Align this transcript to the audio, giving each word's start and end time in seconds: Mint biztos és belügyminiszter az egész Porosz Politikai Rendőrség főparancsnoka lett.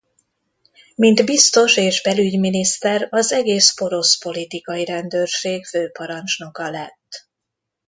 Mint 0.95 1.25
biztos 1.25 1.77
és 1.77 2.01
belügyminiszter 2.01 3.07
az 3.09 3.31
egész 3.31 3.73
Porosz 3.75 4.19
Politikai 4.19 4.85
Rendőrség 4.85 5.65
főparancsnoka 5.65 6.69
lett. 6.69 7.27